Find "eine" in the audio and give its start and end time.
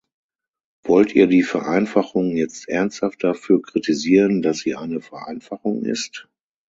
4.75-4.99